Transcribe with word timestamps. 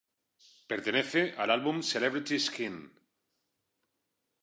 Pertenece 0.71 1.35
al 1.37 1.51
álbum 1.51 1.83
Celebrity 1.83 2.39
Skin. 2.39 2.91